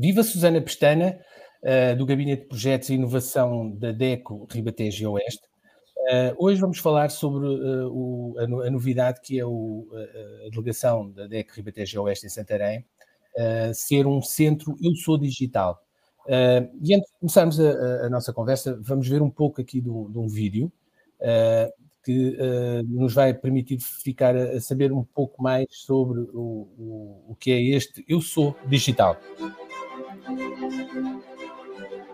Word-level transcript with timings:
Viva 0.00 0.22
Susana 0.22 0.62
Pestana, 0.62 1.20
uh, 1.62 1.94
do 1.94 2.06
Gabinete 2.06 2.44
de 2.44 2.48
Projetos 2.48 2.88
e 2.88 2.94
Inovação 2.94 3.70
da 3.70 3.92
DECO 3.92 4.48
Ribatejo 4.50 5.10
Oeste. 5.10 5.42
Uh, 5.94 6.34
hoje 6.38 6.58
vamos 6.58 6.78
falar 6.78 7.10
sobre 7.10 7.46
uh, 7.46 7.86
o, 7.92 8.34
a, 8.38 8.44
a, 8.66 8.70
novidade 8.70 9.20
que 9.20 9.38
é 9.38 9.44
o, 9.44 9.86
a, 9.92 10.46
a, 10.46 10.50
delegação 10.50 11.10
da 11.10 11.26
DECO 11.26 11.52
Ribatejo 11.54 12.00
Oeste 12.00 12.24
em 12.24 12.30
Santarém 12.30 12.82
ser 13.74 14.06
um 14.06 14.22
centro 14.22 14.74
Eu 14.82 14.94
Sou 14.94 15.18
Digital. 15.18 15.78
e 16.26 16.94
antes 16.94 17.10
de 17.10 17.18
começarmos 17.20 17.60
a, 17.60 18.06
a, 18.06 18.08
nossa 18.08 18.32
conversa, 18.32 18.78
vamos 18.80 19.06
ver 19.06 19.20
um 19.20 19.30
pouco 19.30 19.60
aqui 19.60 19.82
de 19.82 19.90
um, 19.90 20.10
de 20.10 20.18
um 20.18 20.28
vídeo 20.28 20.72
que 22.02 22.36
nos 22.88 23.14
vai 23.14 23.32
permitir 23.32 23.78
ficar 23.78 24.34
a, 24.36 24.60
saber 24.60 24.92
um 24.92 25.04
pouco 25.04 25.42
mais 25.42 25.66
sobre 25.70 26.20
o, 26.20 26.68
o, 26.78 27.24
o 27.28 27.36
que 27.38 27.52
é 27.52 27.62
este 27.62 28.04
Eu 28.08 28.20
Sou 28.20 28.56
Digital. 28.66 29.16
Thank 30.08 30.92
you. 30.94 32.09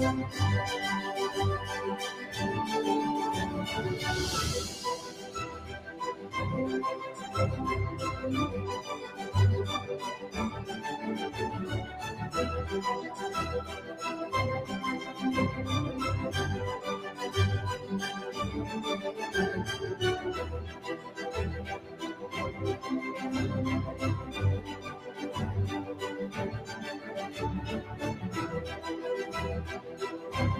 Thank 0.00 0.20
you. 4.84 4.89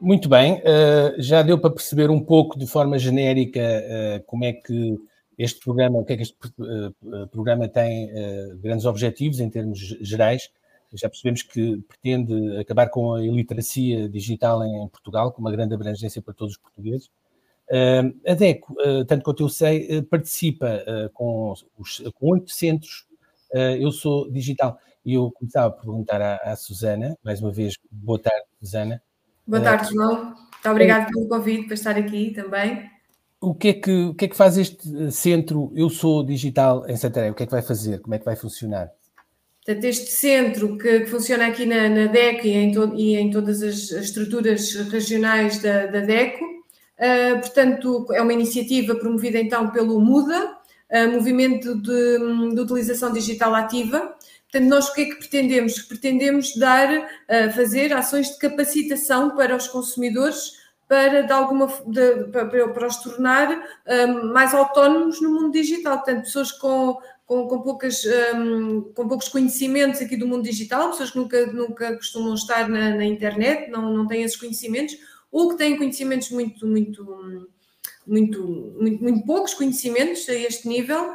Muito 0.00 0.30
bem, 0.30 0.54
uh, 0.60 1.14
já 1.18 1.42
deu 1.42 1.58
para 1.58 1.68
perceber 1.68 2.08
um 2.08 2.24
pouco 2.24 2.58
de 2.58 2.66
forma 2.66 2.98
genérica 2.98 3.60
uh, 3.60 4.24
como 4.24 4.46
é 4.46 4.52
que 4.54 4.98
este 5.38 5.60
programa, 5.60 5.98
o 5.98 6.04
que 6.04 6.14
é 6.14 6.16
que 6.16 6.22
este 6.22 6.36
uh, 6.58 7.28
programa 7.28 7.68
tem 7.68 8.10
grandes 8.60 8.86
objetivos 8.86 9.40
em 9.40 9.50
termos 9.50 9.78
gerais. 10.00 10.50
Já 10.94 11.08
percebemos 11.08 11.42
que 11.42 11.82
pretende 11.86 12.56
acabar 12.58 12.88
com 12.88 13.14
a 13.14 13.22
iliteracia 13.24 14.08
digital 14.08 14.64
em 14.64 14.88
Portugal, 14.88 15.32
com 15.32 15.40
uma 15.40 15.52
grande 15.52 15.74
abrangência 15.74 16.22
para 16.22 16.34
todos 16.34 16.54
os 16.54 16.60
portugueses. 16.60 17.10
A 18.26 18.34
DECO, 18.34 18.74
tanto 19.06 19.22
quanto 19.24 19.42
eu 19.42 19.48
sei, 19.48 20.02
participa 20.02 20.82
com, 21.14 21.54
os, 21.78 22.02
com 22.14 22.32
oito 22.32 22.50
centros. 22.50 23.06
eu 23.78 23.92
sou 23.92 24.30
digital. 24.30 24.78
E 25.04 25.14
eu 25.14 25.30
começava 25.30 25.68
a 25.68 25.70
perguntar 25.70 26.20
à, 26.20 26.36
à 26.36 26.56
Susana, 26.56 27.16
mais 27.24 27.40
uma 27.40 27.50
vez, 27.50 27.74
boa 27.90 28.18
tarde, 28.18 28.44
Susana. 28.60 29.02
Boa 29.46 29.62
tarde, 29.62 29.92
João. 29.92 30.24
Muito 30.24 30.70
obrigada 30.70 31.06
pelo 31.06 31.26
convite 31.26 31.64
para 31.64 31.74
estar 31.74 31.96
aqui 31.96 32.32
também. 32.32 32.88
O 33.40 33.54
que, 33.54 33.68
é 33.68 33.72
que, 33.72 33.90
o 33.90 34.14
que 34.14 34.26
é 34.26 34.28
que 34.28 34.36
faz 34.36 34.58
este 34.58 35.10
centro 35.10 35.72
Eu 35.74 35.88
Sou 35.88 36.22
Digital 36.22 36.86
em 36.86 36.96
Santarém? 36.96 37.30
O 37.30 37.34
que 37.34 37.44
é 37.44 37.46
que 37.46 37.52
vai 37.52 37.62
fazer? 37.62 38.00
Como 38.00 38.14
é 38.14 38.18
que 38.18 38.24
vai 38.24 38.36
funcionar? 38.36 38.90
Portanto, 39.64 39.84
este 39.84 40.10
centro 40.10 40.76
que, 40.76 41.00
que 41.00 41.06
funciona 41.06 41.46
aqui 41.46 41.64
na, 41.64 41.88
na 41.88 42.06
DECO 42.06 42.46
e 42.46 42.50
em, 42.50 42.72
to, 42.72 42.94
e 42.94 43.16
em, 43.16 43.30
todas 43.30 43.62
as 43.62 43.90
estruturas 43.90 44.74
regionais 44.74 45.62
da, 45.62 45.86
da 45.86 46.00
DECO, 46.00 46.44
uh, 47.00 47.40
portanto, 47.40 48.06
é 48.12 48.22
uma 48.22 48.32
iniciativa 48.32 48.94
promovida 48.94 49.38
então 49.38 49.70
pelo 49.70 50.00
MUDA, 50.00 50.56
uh, 50.90 51.10
Movimento 51.10 51.74
de, 51.74 52.54
de 52.54 52.60
Utilização 52.60 53.12
Digital 53.12 53.54
Ativa, 53.54 54.16
Portanto, 54.50 54.68
nós 54.68 54.88
o 54.88 54.94
que 54.94 55.02
é 55.02 55.04
que 55.04 55.14
pretendemos? 55.14 55.80
Pretendemos 55.82 56.56
dar, 56.56 56.88
uh, 56.92 57.52
fazer 57.54 57.92
ações 57.92 58.30
de 58.30 58.38
capacitação 58.38 59.36
para 59.36 59.54
os 59.54 59.68
consumidores 59.68 60.58
para, 60.88 61.22
de 61.22 61.32
alguma, 61.32 61.68
de, 61.86 62.24
para, 62.32 62.46
para, 62.46 62.86
os 62.88 62.96
tornar 62.96 63.62
mais 64.32 64.52
autónomos 64.52 65.20
no 65.20 65.30
mundo 65.30 65.52
digital. 65.52 65.98
Portanto, 65.98 66.24
pessoas 66.24 66.50
com, 66.50 66.98
com, 67.30 67.46
com, 67.46 67.60
poucas, 67.60 68.02
um, 68.34 68.80
com 68.92 69.06
poucos 69.06 69.28
conhecimentos 69.28 70.02
aqui 70.02 70.16
do 70.16 70.26
mundo 70.26 70.42
digital, 70.42 70.90
pessoas 70.90 71.12
que 71.12 71.18
nunca, 71.18 71.46
nunca 71.46 71.94
costumam 71.94 72.34
estar 72.34 72.68
na, 72.68 72.90
na, 72.96 73.04
internet, 73.04 73.70
não, 73.70 73.94
não 73.94 74.04
têm 74.08 74.24
esses 74.24 74.36
conhecimentos, 74.36 74.96
ou 75.30 75.50
que 75.50 75.56
têm 75.56 75.76
conhecimentos 75.76 76.30
muito, 76.30 76.66
muito, 76.66 77.04
muito, 78.06 78.76
muito, 78.80 79.02
muito 79.02 79.26
poucos 79.26 79.54
conhecimentos 79.54 80.28
a 80.28 80.34
este 80.34 80.68
nível, 80.68 81.14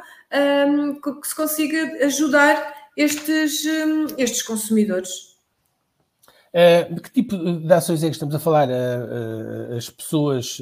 um, 0.68 0.94
que 1.00 1.28
se 1.28 1.34
consiga 1.34 2.04
ajudar 2.04 2.74
estes, 2.96 3.64
hum, 3.64 4.06
estes 4.16 4.42
consumidores. 4.42 5.36
Uh, 6.56 6.94
de 6.94 7.02
que 7.02 7.10
tipo 7.10 7.36
de 7.36 7.72
ações 7.72 8.02
é 8.02 8.06
que 8.06 8.14
estamos 8.14 8.34
a 8.34 8.38
falar? 8.38 8.68
Uh, 8.68 9.72
uh, 9.72 9.76
as 9.76 9.90
pessoas 9.90 10.58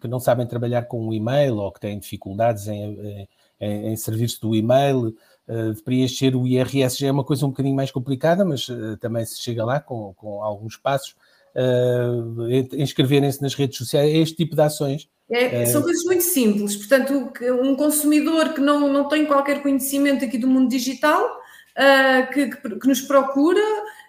que 0.00 0.08
não 0.08 0.18
sabem 0.18 0.46
trabalhar 0.46 0.84
com 0.84 1.06
o 1.06 1.12
e-mail 1.12 1.56
ou 1.56 1.70
que 1.70 1.80
têm 1.80 1.98
dificuldades 1.98 2.66
em, 2.66 3.28
em, 3.60 3.88
em 3.88 3.96
servir-se 3.96 4.40
do 4.40 4.54
e-mail, 4.54 5.14
de 5.74 5.82
preencher 5.82 6.34
o 6.34 6.46
IRS 6.46 6.98
já 6.98 7.08
é 7.08 7.12
uma 7.12 7.24
coisa 7.24 7.44
um 7.44 7.50
bocadinho 7.50 7.76
mais 7.76 7.90
complicada, 7.90 8.42
mas 8.42 8.66
também 9.00 9.26
se 9.26 9.38
chega 9.38 9.64
lá 9.64 9.80
com, 9.80 10.14
com 10.14 10.42
alguns 10.42 10.76
passos. 10.76 11.14
Inscreverem-se 12.72 13.42
nas 13.42 13.54
redes 13.54 13.78
sociais, 13.78 14.10
é 14.10 14.18
este 14.18 14.36
tipo 14.36 14.54
de 14.54 14.62
ações. 14.62 15.08
É, 15.30 15.64
são 15.64 15.80
coisas 15.80 16.04
muito 16.04 16.24
simples. 16.24 16.76
Portanto, 16.76 17.32
um 17.62 17.74
consumidor 17.74 18.52
que 18.52 18.60
não, 18.60 18.92
não 18.92 19.08
tem 19.08 19.24
qualquer 19.24 19.62
conhecimento 19.62 20.24
aqui 20.24 20.36
do 20.36 20.46
mundo 20.46 20.68
digital 20.68 21.24
uh, 21.24 22.32
que, 22.32 22.48
que, 22.48 22.78
que, 22.78 22.88
nos 22.88 23.00
procura. 23.00 23.60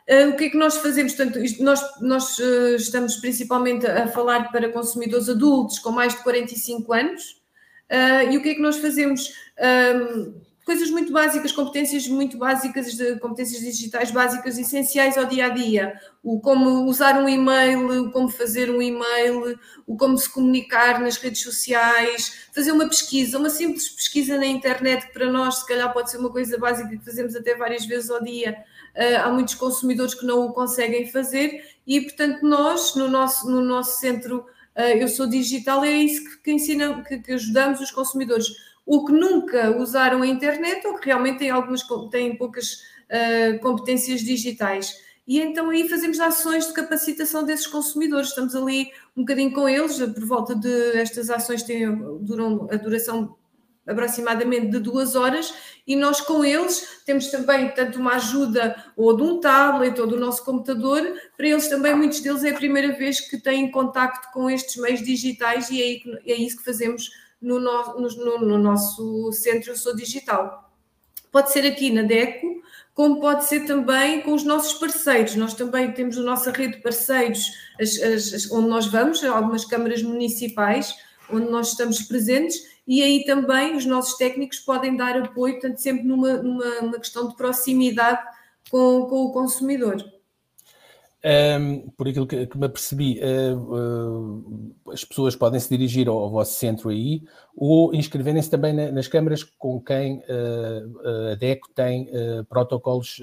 Uh, 0.09 0.29
o 0.29 0.35
que 0.35 0.45
é 0.45 0.49
que 0.49 0.57
nós 0.57 0.77
fazemos? 0.77 1.13
Portanto, 1.13 1.39
isto, 1.39 1.63
nós, 1.63 1.81
nós 2.01 2.37
uh, 2.39 2.75
estamos 2.75 3.15
principalmente 3.17 3.87
a 3.87 4.07
falar 4.07 4.51
para 4.51 4.69
consumidores 4.69 5.29
adultos 5.29 5.79
com 5.79 5.91
mais 5.91 6.13
de 6.13 6.23
45 6.23 6.93
anos. 6.93 7.41
e 8.31 8.37
o 8.37 8.41
que 8.41 8.49
é 8.49 8.55
que 8.55 8.61
nós 8.61 8.77
fazemos? 8.77 9.33
Coisas 10.65 10.89
muito 10.89 11.11
básicas, 11.11 11.51
competências 11.51 12.07
muito 12.07 12.37
básicas, 12.37 12.93
de, 12.93 13.19
competências 13.19 13.61
digitais 13.61 14.11
básicas, 14.11 14.57
essenciais 14.57 15.17
ao 15.17 15.25
dia 15.25 15.45
a 15.47 15.49
dia. 15.49 15.99
O 16.23 16.39
como 16.39 16.85
usar 16.85 17.17
um 17.21 17.27
e-mail, 17.27 18.03
o 18.03 18.11
como 18.11 18.29
fazer 18.29 18.69
um 18.69 18.81
e-mail, 18.81 19.59
o 19.85 19.97
como 19.97 20.17
se 20.17 20.29
comunicar 20.29 21.01
nas 21.01 21.17
redes 21.17 21.41
sociais, 21.41 22.47
fazer 22.53 22.71
uma 22.71 22.87
pesquisa, 22.87 23.37
uma 23.37 23.49
simples 23.49 23.89
pesquisa 23.89 24.37
na 24.37 24.45
internet, 24.45 25.07
que 25.07 25.13
para 25.13 25.29
nós, 25.29 25.59
se 25.59 25.67
calhar, 25.67 25.91
pode 25.91 26.09
ser 26.09 26.17
uma 26.17 26.31
coisa 26.31 26.57
básica 26.57 26.89
que 26.89 27.03
fazemos 27.03 27.35
até 27.35 27.55
várias 27.55 27.85
vezes 27.85 28.09
ao 28.09 28.23
dia. 28.23 28.57
Uh, 28.95 29.17
há 29.23 29.29
muitos 29.31 29.55
consumidores 29.55 30.13
que 30.13 30.25
não 30.25 30.45
o 30.45 30.53
conseguem 30.53 31.11
fazer 31.11 31.63
e, 31.85 31.99
portanto, 32.01 32.43
nós, 32.43 32.95
no 32.95 33.09
nosso, 33.09 33.49
no 33.49 33.59
nosso 33.59 33.99
centro 33.99 34.45
uh, 34.77 34.81
Eu 34.81 35.07
Sou 35.07 35.27
Digital, 35.27 35.83
é 35.83 35.91
isso 35.91 36.23
que, 36.23 36.37
que, 36.43 36.51
ensina, 36.51 37.03
que, 37.03 37.17
que 37.17 37.33
ajudamos 37.33 37.81
os 37.81 37.91
consumidores 37.91 38.47
ou 38.85 39.05
que 39.05 39.11
nunca 39.11 39.77
usaram 39.77 40.21
a 40.21 40.27
internet 40.27 40.85
ou 40.87 40.97
que 40.97 41.07
realmente 41.07 41.39
têm 41.39 41.49
algumas 41.49 41.81
têm 42.11 42.37
poucas 42.37 42.83
uh, 43.09 43.59
competências 43.61 44.21
digitais. 44.21 45.01
E 45.25 45.39
então 45.39 45.69
aí 45.69 45.87
fazemos 45.87 46.19
ações 46.19 46.67
de 46.67 46.73
capacitação 46.73 47.45
desses 47.45 47.67
consumidores. 47.67 48.29
Estamos 48.29 48.55
ali 48.55 48.91
um 49.15 49.21
bocadinho 49.21 49.53
com 49.53 49.69
eles, 49.69 49.97
por 49.97 50.25
volta 50.25 50.53
de 50.53 50.97
estas 50.97 51.29
ações 51.29 51.63
têm, 51.63 51.95
duram 52.19 52.67
a 52.69 52.75
duração 52.75 53.35
aproximadamente 53.85 54.67
de 54.67 54.79
duas 54.79 55.15
horas, 55.15 55.53
e 55.85 55.95
nós 55.95 56.21
com 56.21 56.43
eles 56.43 57.01
temos 57.05 57.27
também 57.27 57.69
tanto 57.71 57.99
uma 57.99 58.13
ajuda 58.13 58.75
ou 58.95 59.15
de 59.15 59.23
um 59.23 59.39
tablet 59.39 59.99
ou 59.99 60.07
do 60.07 60.17
nosso 60.17 60.43
computador, 60.45 61.01
para 61.35 61.47
eles 61.47 61.67
também, 61.67 61.93
muitos 61.93 62.21
deles 62.21 62.43
é 62.43 62.51
a 62.51 62.55
primeira 62.55 62.93
vez 62.93 63.19
que 63.19 63.37
têm 63.37 63.69
contacto 63.71 64.31
com 64.31 64.49
estes 64.49 64.77
meios 64.77 65.01
digitais 65.01 65.69
e 65.69 65.81
é, 65.81 66.31
é 66.31 66.35
isso 66.35 66.57
que 66.57 66.63
fazemos 66.63 67.09
no, 67.43 67.59
no, 67.59 67.93
no, 67.99 68.39
no 68.39 68.57
nosso 68.57 69.31
centro 69.33 69.71
Eu 69.71 69.75
Sou 69.75 69.95
Digital. 69.95 70.71
Pode 71.31 71.51
ser 71.51 71.65
aqui 71.67 71.91
na 71.91 72.03
DECO, 72.03 72.61
como 72.93 73.19
pode 73.19 73.45
ser 73.45 73.65
também 73.65 74.21
com 74.21 74.33
os 74.33 74.43
nossos 74.43 74.73
parceiros. 74.75 75.35
Nós 75.35 75.53
também 75.53 75.91
temos 75.91 76.17
a 76.17 76.21
nossa 76.21 76.51
rede 76.51 76.77
de 76.77 76.81
parceiros, 76.81 77.51
as, 77.79 77.99
as, 78.01 78.51
onde 78.51 78.69
nós 78.69 78.87
vamos, 78.87 79.23
algumas 79.23 79.65
câmaras 79.65 80.01
municipais, 80.01 80.95
onde 81.29 81.49
nós 81.49 81.69
estamos 81.69 82.01
presentes, 82.03 82.55
e 82.87 83.01
aí 83.01 83.25
também 83.25 83.75
os 83.75 83.85
nossos 83.85 84.17
técnicos 84.17 84.59
podem 84.59 84.95
dar 84.95 85.17
apoio, 85.17 85.53
portanto, 85.53 85.77
sempre 85.77 86.03
numa, 86.03 86.33
numa 86.37 86.99
questão 86.99 87.27
de 87.27 87.35
proximidade 87.35 88.21
com, 88.69 89.05
com 89.07 89.25
o 89.25 89.33
consumidor. 89.33 90.12
Um, 91.25 91.89
por 91.91 92.05
aquilo 92.05 92.27
que, 92.27 92.45
que 92.45 92.57
me 92.57 92.65
apercebi, 92.65 93.21
uh, 93.23 93.55
uh, 93.57 94.91
as 94.91 95.05
pessoas 95.05 95.37
podem 95.37 95.57
se 95.57 95.69
dirigir 95.69 96.09
ao, 96.09 96.17
ao, 96.17 96.29
vosso 96.29 96.59
centro 96.59 96.89
aí 96.89 97.23
ou 97.55 97.95
inscreverem-se 97.95 98.49
também 98.49 98.73
na, 98.73 98.91
nas 98.91 99.07
câmaras 99.07 99.41
com 99.41 99.79
quem 99.79 100.17
uh, 100.17 101.31
a 101.31 101.35
DECO 101.35 101.69
tem 101.73 102.09
protocolos 102.49 103.21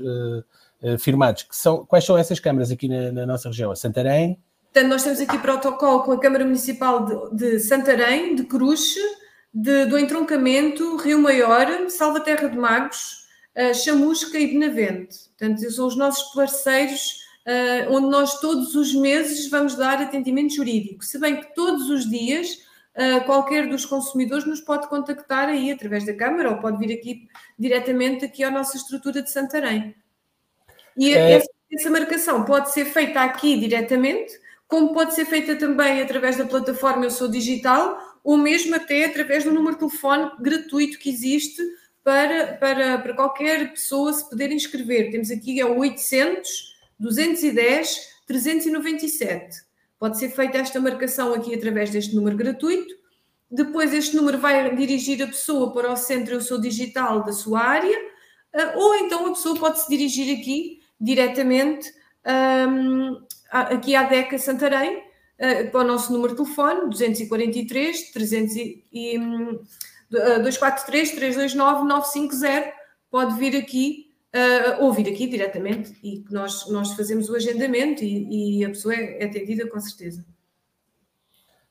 firmados. 0.99 1.43
Que 1.43 1.55
são, 1.55 1.85
quais 1.85 2.05
são 2.05 2.17
essas 2.17 2.41
câmaras 2.41 2.71
aqui 2.71 2.89
na, 2.89 3.13
na, 3.13 3.27
nossa 3.27 3.49
região? 3.49 3.77
Santarém? 3.77 4.41
Portanto, 4.73 4.91
nós 4.91 5.03
temos 5.03 5.21
aqui 5.21 5.37
protocolo 5.37 6.03
com 6.03 6.13
a 6.13 6.21
Câmara 6.21 6.45
Municipal 6.47 7.05
de, 7.05 7.37
de 7.37 7.61
Santarém, 7.61 8.35
de 8.35 8.45
Cruz, 8.45 8.95
de, 9.53 9.85
do 9.85 9.99
Entroncamento, 9.99 10.97
Rio 10.97 11.21
Maior, 11.21 11.91
Salvaterra 11.91 12.49
de 12.49 12.57
Magos, 12.57 13.27
Chamusca 13.75 14.39
e 14.39 14.47
Benavente. 14.47 15.29
Portanto, 15.37 15.71
são 15.71 15.87
os 15.87 15.97
nossos 15.97 16.33
parceiros 16.33 17.20
uh, 17.47 17.93
onde 17.95 18.09
nós 18.09 18.41
todos 18.41 18.75
os 18.75 18.95
meses 18.95 19.49
vamos 19.49 19.75
dar 19.77 20.01
atendimento 20.01 20.55
jurídico. 20.55 21.05
Se 21.05 21.19
bem 21.19 21.41
que 21.41 21.55
todos 21.55 21.89
os 21.89 22.09
dias 22.09 22.59
uh, 22.97 23.25
qualquer 23.25 23.69
dos 23.69 23.85
consumidores 23.85 24.47
nos 24.47 24.61
pode 24.61 24.89
contactar 24.89 25.49
aí 25.49 25.71
através 25.71 26.05
da 26.05 26.15
Câmara 26.15 26.51
ou 26.51 26.59
pode 26.59 26.79
vir 26.79 26.95
aqui 26.95 27.29
diretamente 27.59 28.25
aqui 28.25 28.43
à 28.43 28.51
nossa 28.51 28.77
estrutura 28.77 29.23
de 29.23 29.31
Santarém. 29.31 29.95
E 30.97 31.13
é... 31.13 31.33
essa, 31.33 31.51
essa 31.73 31.91
marcação 31.91 32.45
pode 32.45 32.73
ser 32.73 32.87
feita 32.87 33.21
aqui 33.21 33.59
diretamente, 33.59 34.33
como 34.67 34.93
pode 34.93 35.15
ser 35.15 35.25
feita 35.25 35.57
também 35.57 36.01
através 36.01 36.37
da 36.37 36.45
plataforma 36.45 37.05
Eu 37.05 37.11
Sou 37.11 37.29
Digital, 37.29 37.99
ou 38.23 38.37
mesmo 38.37 38.75
até 38.77 39.07
através 39.07 39.45
do 39.45 39.51
número 39.51 39.75
de 39.75 39.81
telefone 39.81 40.31
gratuito 40.39 40.99
que 40.99 41.09
existe 41.09 41.61
para, 42.05 42.55
para, 42.55 42.99
para 42.99 43.15
qualquer 43.15 43.71
pessoa 43.73 44.13
se 44.13 44.29
poder 44.29 44.53
inscrever. 44.53 45.11
Temos 45.11 45.31
aqui 45.31 45.61
é 45.61 45.65
o 45.65 45.79
800 45.79 46.70
210 47.01 48.11
397. 48.27 49.57
Pode 49.99 50.19
ser 50.19 50.31
feita 50.31 50.59
esta 50.59 50.79
marcação 50.79 51.35
aqui 51.35 51.55
através 51.55 51.91
deste 51.91 52.15
número 52.15 52.37
gratuito. 52.37 52.95
Depois, 53.51 53.93
este 53.93 54.15
número 54.15 54.39
vai 54.39 54.75
dirigir 54.77 55.21
a 55.23 55.27
pessoa 55.27 55.73
para 55.73 55.91
o 55.93 55.97
centro 55.97 56.35
Eu 56.35 56.41
Sou 56.41 56.61
Digital 56.61 57.25
da 57.25 57.33
sua 57.33 57.61
área, 57.61 57.99
ah, 58.55 58.75
ou 58.77 58.95
então 58.95 59.27
a 59.27 59.31
pessoa 59.31 59.59
pode 59.59 59.81
se 59.81 59.89
dirigir 59.89 60.39
aqui 60.39 60.81
diretamente 61.01 61.93
um, 62.69 63.21
aqui 63.51 63.97
à 63.97 64.05
DECA 64.05 64.39
Santarém, 64.39 64.99
uh, 64.99 65.71
para 65.71 65.81
o 65.81 65.85
nosso 65.85 66.13
número 66.13 66.35
de 66.35 66.43
telefone, 66.43 66.91
243 66.91 68.13
300 68.13 68.57
e, 68.93 69.19
um, 69.19 69.61
243 70.11 71.11
329 71.11 71.89
950. 71.89 72.73
Pode 73.11 73.35
vir 73.39 73.57
aqui 73.57 74.10
uh, 74.35 74.85
ouvir 74.85 75.09
aqui 75.09 75.27
diretamente 75.27 75.95
e 76.03 76.25
nós, 76.31 76.69
nós 76.69 76.93
fazemos 76.93 77.29
o 77.29 77.37
agendamento 77.37 78.05
e, 78.05 78.59
e 78.59 78.65
a 78.65 78.69
pessoa 78.69 78.95
é, 78.95 79.23
é 79.23 79.25
atendida 79.27 79.69
com 79.69 79.81
certeza. 79.81 80.25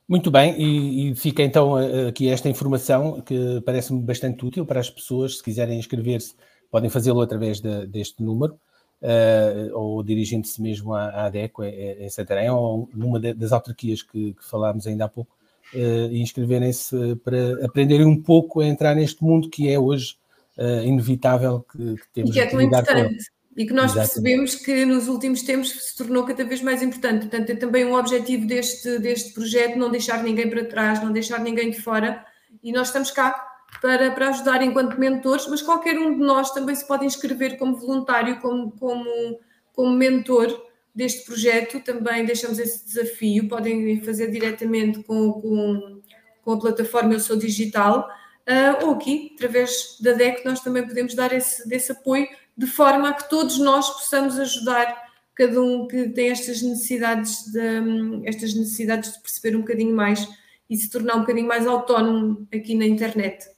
Muito 0.08 0.32
bem, 0.32 0.60
e, 0.60 1.12
e, 1.12 1.16
fica 1.16 1.44
então 1.44 1.76
aqui 2.08 2.30
esta 2.30 2.50
informação 2.50 3.22
que 3.22 3.62
parece-me 3.64 4.02
bastante 4.02 4.44
útil 4.44 4.66
para 4.66 4.80
as 4.80 4.90
pessoas, 4.90 5.38
se 5.38 5.44
quiserem 5.44 5.78
inscrever-se, 5.78 6.34
podem 6.72 6.90
fazê-lo 6.90 7.22
através 7.22 7.62
de, 7.62 7.86
deste 7.86 8.24
número, 8.24 8.60
uh, 9.04 9.78
ou 9.78 10.02
dirigindo-se 10.02 10.60
mesmo 10.62 10.96
à, 10.96 11.10
à 11.10 11.26
ADECO 11.26 11.64
em, 11.64 12.04
em 12.04 12.10
Santarém, 12.10 12.50
ou 12.50 12.90
numa 12.92 13.20
das 13.20 13.52
autarquias 13.52 14.02
que, 14.02 14.34
que 14.34 14.44
falámos 14.44 14.88
ainda 14.88 15.06
há 15.06 15.08
pouco, 15.08 15.36
uh, 15.76 16.12
e 16.12 16.20
inscreverem-se 16.22 17.16
para 17.18 17.64
aprenderem 17.66 18.08
um 18.08 18.20
pouco 18.20 18.62
a 18.62 18.66
entrar 18.66 18.96
neste 18.96 19.24
mundo 19.24 19.48
que 19.48 19.70
é 19.70 19.78
hoje 19.78 20.16
uh, 20.60 20.84
inevitável 20.84 21.66
que, 21.72 21.96
que 21.96 22.10
temos 22.14 22.30
e 22.32 22.34
que 22.34 22.40
é 22.40 22.46
tão 22.46 22.62
importante. 22.62 23.26
E 23.58 23.66
que 23.66 23.74
nós 23.74 23.92
Exatamente. 23.92 24.14
percebemos 24.14 24.56
que 24.56 24.86
nos 24.86 25.08
últimos 25.08 25.42
tempos 25.42 25.70
se 25.70 25.98
tornou 25.98 26.24
cada 26.24 26.46
vez 26.46 26.62
mais 26.62 26.82
importante. 26.82 27.28
Portanto, 27.28 27.50
é 27.50 27.56
também 27.56 27.86
um 27.86 27.96
objetivo 27.96 28.46
deste, 28.46 29.00
deste 29.00 29.34
projeto 29.34 29.78
não 29.78 29.90
deixar 29.90 30.24
ninguém 30.24 30.50
para 30.50 30.64
trás, 30.64 31.04
não 31.04 31.12
deixar 31.12 31.40
ninguém 31.40 31.72
de 31.72 31.82
fora. 31.82 32.24
E 32.64 32.72
nós 32.72 32.88
estamos 32.88 33.12
cá 33.12 33.36
para, 33.82 34.12
para 34.12 34.30
ajudar 34.30 34.62
enquanto 34.62 34.98
mentores, 34.98 35.46
mas 35.50 35.62
qualquer 35.62 35.98
um 35.98 36.18
de 36.18 36.20
nós 36.20 36.52
também 36.52 36.76
se 36.76 36.88
pode 36.88 37.06
inscrever 37.06 37.58
como 37.58 37.76
voluntário, 37.76 38.40
como, 38.40 38.72
como, 38.72 39.40
como 39.74 39.94
mentor 39.94 40.48
deste 40.96 41.26
projeto. 41.26 41.82
Também 41.82 42.26
deixamos 42.26 42.60
esse 42.60 42.86
desafio. 42.86 43.50
Podem 43.50 44.00
fazer 44.02 44.32
diretamente 44.32 45.04
com, 45.04 45.34
com, 45.34 46.02
com 46.44 46.52
a 46.54 46.60
plataforma 46.60 47.14
Eu 47.14 47.20
Sou 47.20 47.36
Digital 47.36 48.08
uh, 48.48 48.86
ou 48.86 48.94
aqui, 48.94 49.32
através 49.36 49.98
da 50.02 50.14
DEC, 50.14 50.46
nós 50.46 50.60
também 50.62 50.86
podemos 50.86 51.16
dar 51.16 51.34
esse, 51.34 51.68
desse 51.68 51.92
apoio 51.92 52.28
de 52.58 52.68
forma 52.68 53.10
a 53.10 53.14
que 53.14 53.30
todos 53.30 53.58
nós 53.60 53.90
possamos 53.90 54.38
ajudar 54.40 55.10
cada 55.34 55.62
um 55.62 55.88
que 55.88 56.10
tem 56.10 56.30
estas 56.30 56.62
necessidades 56.62 57.50
de, 57.52 58.28
estas 58.28 58.54
necessidades 58.54 59.14
de 59.14 59.22
perceber 59.22 59.56
um 59.56 59.62
bocadinho 59.62 59.96
mais 59.96 60.28
e 60.70 60.76
se 60.76 60.90
tornar 60.90 61.16
um 61.16 61.22
bocadinho 61.22 61.48
mais 61.48 61.66
autónomo 61.66 62.46
aqui 62.54 62.76
na 62.76 62.86
internet. 62.86 63.50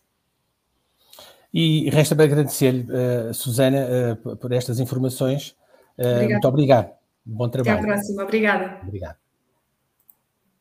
E 1.53 1.89
resta 1.89 2.15
para 2.15 2.25
agradecer-lhe, 2.25 2.83
uh, 2.83 3.33
Susana, 3.33 3.87
uh, 4.23 4.37
por 4.37 4.51
estas 4.51 4.79
informações. 4.79 5.55
Uh, 5.97 6.29
muito 6.29 6.47
obrigado. 6.47 6.91
Bom 7.25 7.49
trabalho. 7.49 7.79
Até 7.79 7.89
à 7.89 7.93
próxima. 7.93 8.23
Obrigada. 8.23 8.79
Obrigado. 8.83 9.17